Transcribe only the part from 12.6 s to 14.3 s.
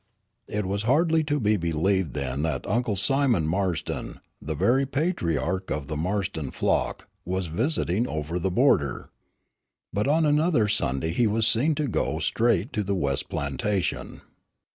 to the west plantation.